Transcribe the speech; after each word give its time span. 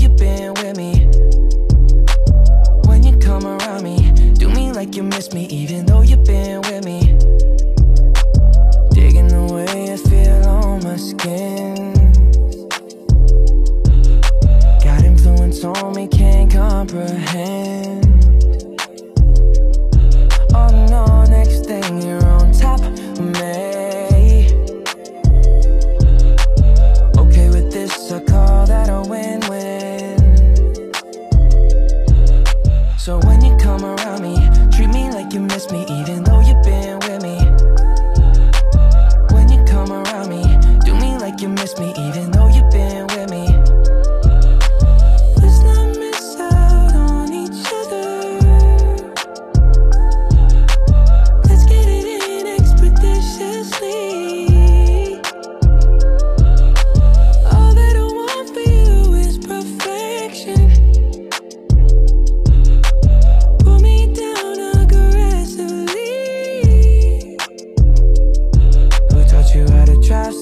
you 0.00 0.08
been 0.08 0.54
with 0.54 0.76
me. 0.76 1.06
When 2.86 3.02
you 3.02 3.18
come 3.18 3.44
around 3.46 3.82
me, 3.82 3.98
do 4.34 4.48
me 4.48 4.72
like 4.72 4.96
you 4.96 5.02
miss 5.02 5.32
me, 5.32 5.46
even 5.46 5.84
though 5.86 6.02
you've 6.02 6.24
been 6.24 6.62
with 6.62 6.84
me. 6.84 7.39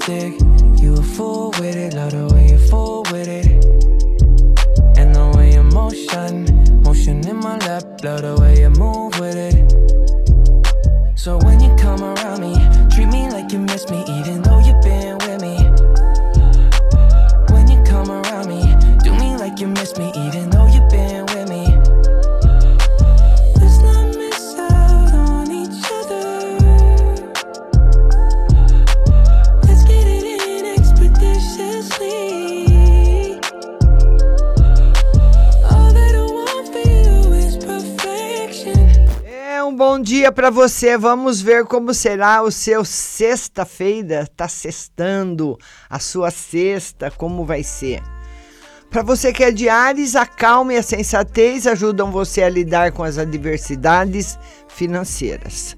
Drive? 0.08 0.80
You 0.80 0.94
a 0.94 1.02
fool 1.02 1.50
with 1.58 1.76
it, 1.76 1.94
love 1.94 2.12
the 2.12 2.32
way 2.34 2.48
you 2.48 2.58
fool 2.58 3.02
with 3.12 3.28
it. 3.28 3.46
And 4.98 5.14
the 5.14 5.26
way 5.36 5.52
you 5.52 5.62
motion, 5.62 6.82
motion 6.82 7.26
in 7.28 7.36
my 7.36 7.58
lap, 7.58 7.84
love 8.02 8.22
the 8.22 8.36
way 8.40 8.47
bom 39.78 40.00
dia 40.00 40.32
para 40.32 40.50
você. 40.50 40.98
Vamos 40.98 41.40
ver 41.40 41.64
como 41.64 41.94
será 41.94 42.42
o 42.42 42.50
seu 42.50 42.84
sexta-feira. 42.84 44.26
Tá 44.36 44.48
sextando 44.48 45.56
a 45.88 46.00
sua 46.00 46.32
sexta, 46.32 47.12
como 47.12 47.44
vai 47.44 47.62
ser? 47.62 48.02
Para 48.90 49.04
você 49.04 49.32
que 49.32 49.44
é 49.44 49.52
de 49.52 49.68
Ares, 49.68 50.16
a 50.16 50.26
calma 50.26 50.74
e 50.74 50.78
a 50.78 50.82
sensatez 50.82 51.64
ajudam 51.64 52.10
você 52.10 52.42
a 52.42 52.48
lidar 52.48 52.90
com 52.90 53.04
as 53.04 53.18
adversidades 53.18 54.36
financeiras. 54.66 55.76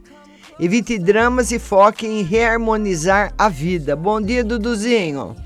Evite 0.58 0.98
dramas 0.98 1.52
e 1.52 1.58
foque 1.58 2.06
em 2.06 2.22
reharmonizar 2.22 3.34
a 3.36 3.50
vida. 3.50 3.94
Bom 3.94 4.18
dia, 4.18 4.42
Duduzinho. 4.42 5.36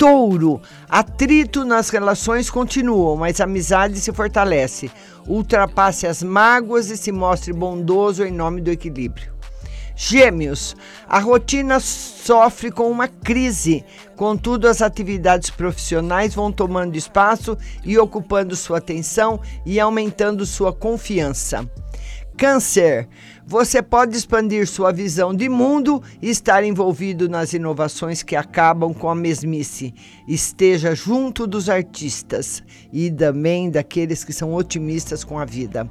Touro, 0.00 0.62
atrito 0.88 1.62
nas 1.62 1.90
relações 1.90 2.48
continuam, 2.48 3.18
mas 3.18 3.38
a 3.38 3.44
amizade 3.44 4.00
se 4.00 4.10
fortalece. 4.10 4.90
Ultrapasse 5.28 6.06
as 6.06 6.22
mágoas 6.22 6.88
e 6.88 6.96
se 6.96 7.12
mostre 7.12 7.52
bondoso 7.52 8.24
em 8.24 8.32
nome 8.32 8.62
do 8.62 8.70
equilíbrio. 8.70 9.30
Gêmeos, 9.94 10.74
a 11.06 11.18
rotina 11.18 11.78
sofre 11.80 12.70
com 12.70 12.90
uma 12.90 13.08
crise, 13.08 13.84
contudo, 14.16 14.66
as 14.66 14.80
atividades 14.80 15.50
profissionais 15.50 16.34
vão 16.34 16.50
tomando 16.50 16.96
espaço 16.96 17.54
e 17.84 17.98
ocupando 17.98 18.56
sua 18.56 18.78
atenção 18.78 19.38
e 19.66 19.78
aumentando 19.78 20.46
sua 20.46 20.72
confiança. 20.72 21.68
Câncer, 22.40 23.06
você 23.46 23.82
pode 23.82 24.16
expandir 24.16 24.66
sua 24.66 24.90
visão 24.94 25.34
de 25.34 25.46
mundo 25.46 26.02
e 26.22 26.30
estar 26.30 26.64
envolvido 26.64 27.28
nas 27.28 27.52
inovações 27.52 28.22
que 28.22 28.34
acabam 28.34 28.94
com 28.94 29.10
a 29.10 29.14
mesmice. 29.14 29.92
Esteja 30.26 30.94
junto 30.94 31.46
dos 31.46 31.68
artistas 31.68 32.62
e 32.90 33.10
também 33.10 33.70
daqueles 33.70 34.24
que 34.24 34.32
são 34.32 34.54
otimistas 34.54 35.22
com 35.22 35.38
a 35.38 35.44
vida. 35.44 35.86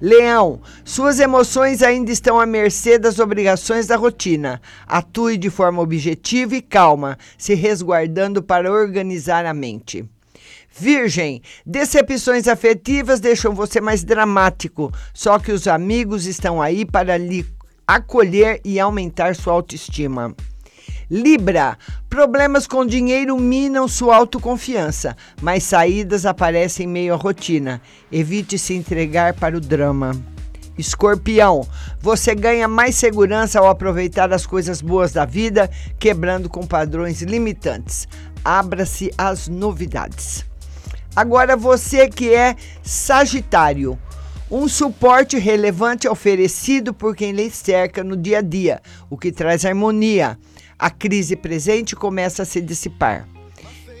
Leão, 0.00 0.62
suas 0.82 1.20
emoções 1.20 1.82
ainda 1.82 2.10
estão 2.10 2.40
à 2.40 2.46
mercê 2.46 2.98
das 2.98 3.18
obrigações 3.18 3.86
da 3.86 3.96
rotina. 3.96 4.62
Atue 4.86 5.36
de 5.36 5.50
forma 5.50 5.82
objetiva 5.82 6.56
e 6.56 6.62
calma, 6.62 7.18
se 7.36 7.52
resguardando 7.52 8.42
para 8.42 8.72
organizar 8.72 9.44
a 9.44 9.52
mente. 9.52 10.08
Virgem, 10.74 11.42
decepções 11.66 12.48
afetivas 12.48 13.20
deixam 13.20 13.54
você 13.54 13.80
mais 13.80 14.02
dramático, 14.02 14.90
só 15.12 15.38
que 15.38 15.52
os 15.52 15.68
amigos 15.68 16.26
estão 16.26 16.62
aí 16.62 16.84
para 16.84 17.16
lhe 17.16 17.46
acolher 17.86 18.60
e 18.64 18.80
aumentar 18.80 19.34
sua 19.36 19.52
autoestima. 19.52 20.34
Libra, 21.10 21.76
problemas 22.08 22.66
com 22.66 22.86
dinheiro 22.86 23.36
minam 23.36 23.86
sua 23.86 24.16
autoconfiança, 24.16 25.14
mas 25.42 25.62
saídas 25.62 26.24
aparecem 26.24 26.86
em 26.86 26.88
meio 26.88 27.12
à 27.12 27.16
rotina. 27.16 27.82
Evite 28.10 28.58
se 28.58 28.72
entregar 28.72 29.34
para 29.34 29.56
o 29.56 29.60
drama. 29.60 30.12
Escorpião, 30.78 31.68
você 32.00 32.34
ganha 32.34 32.66
mais 32.66 32.94
segurança 32.94 33.58
ao 33.58 33.68
aproveitar 33.68 34.32
as 34.32 34.46
coisas 34.46 34.80
boas 34.80 35.12
da 35.12 35.26
vida, 35.26 35.70
quebrando 35.98 36.48
com 36.48 36.66
padrões 36.66 37.20
limitantes. 37.20 38.08
Abra-se 38.42 39.12
às 39.18 39.48
novidades. 39.48 40.50
Agora 41.14 41.56
você 41.56 42.08
que 42.08 42.32
é 42.32 42.56
Sagitário, 42.82 43.98
um 44.50 44.66
suporte 44.66 45.36
relevante 45.36 46.08
oferecido 46.08 46.94
por 46.94 47.14
quem 47.14 47.32
lhe 47.32 47.50
cerca 47.50 48.02
no 48.02 48.16
dia 48.16 48.38
a 48.38 48.42
dia, 48.42 48.80
o 49.10 49.18
que 49.18 49.30
traz 49.30 49.66
harmonia. 49.66 50.38
A 50.78 50.88
crise 50.90 51.36
presente 51.36 51.94
começa 51.94 52.42
a 52.42 52.46
se 52.46 52.62
dissipar. 52.62 53.28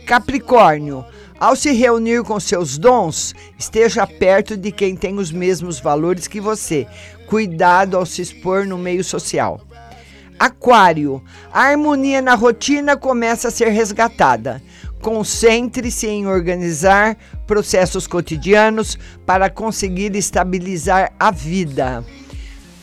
Capricórnio, 0.06 1.04
ao 1.38 1.54
se 1.54 1.70
reunir 1.72 2.22
com 2.22 2.40
seus 2.40 2.78
dons, 2.78 3.34
esteja 3.58 4.06
perto 4.06 4.56
de 4.56 4.72
quem 4.72 4.96
tem 4.96 5.18
os 5.18 5.30
mesmos 5.30 5.78
valores 5.78 6.26
que 6.26 6.40
você. 6.40 6.86
Cuidado 7.26 7.96
ao 7.96 8.06
se 8.06 8.22
expor 8.22 8.66
no 8.66 8.78
meio 8.78 9.04
social. 9.04 9.60
Aquário, 10.38 11.22
a 11.52 11.60
harmonia 11.60 12.20
na 12.20 12.34
rotina 12.34 12.96
começa 12.96 13.46
a 13.46 13.50
ser 13.50 13.68
resgatada. 13.68 14.60
Concentre-se 15.02 16.06
em 16.06 16.26
organizar 16.26 17.18
processos 17.46 18.06
cotidianos 18.06 18.96
para 19.26 19.50
conseguir 19.50 20.16
estabilizar 20.16 21.12
a 21.18 21.30
vida. 21.30 22.04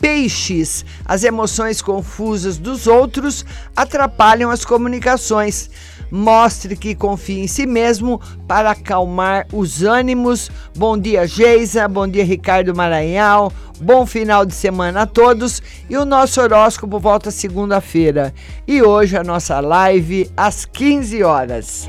Peixes, 0.00 0.84
as 1.04 1.24
emoções 1.24 1.82
confusas 1.82 2.56
dos 2.56 2.86
outros 2.86 3.44
atrapalham 3.76 4.50
as 4.50 4.64
comunicações. 4.64 5.70
Mostre 6.10 6.74
que 6.74 6.94
confia 6.94 7.44
em 7.44 7.46
si 7.46 7.66
mesmo 7.66 8.20
para 8.48 8.70
acalmar 8.72 9.46
os 9.52 9.82
ânimos. 9.82 10.50
Bom 10.76 10.98
dia, 10.98 11.26
Geisa. 11.26 11.86
Bom 11.86 12.08
dia, 12.08 12.24
Ricardo 12.24 12.74
Maranhão. 12.74 13.52
Bom 13.80 14.04
final 14.04 14.44
de 14.44 14.54
semana 14.54 15.02
a 15.02 15.06
todos. 15.06 15.62
E 15.88 15.96
o 15.96 16.04
nosso 16.04 16.40
horóscopo 16.40 16.98
volta 16.98 17.30
segunda-feira. 17.30 18.34
E 18.66 18.82
hoje 18.82 19.16
a 19.16 19.22
nossa 19.22 19.60
live 19.60 20.30
às 20.36 20.64
15 20.64 21.22
horas. 21.22 21.88